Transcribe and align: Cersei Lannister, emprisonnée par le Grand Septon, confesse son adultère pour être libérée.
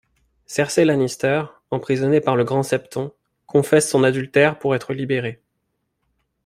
Cersei 0.47 0.83
Lannister, 0.83 1.43
emprisonnée 1.69 2.21
par 2.21 2.35
le 2.35 2.43
Grand 2.43 2.63
Septon, 2.63 3.13
confesse 3.45 3.87
son 3.87 4.03
adultère 4.03 4.57
pour 4.57 4.73
être 4.73 4.93
libérée. 4.95 5.43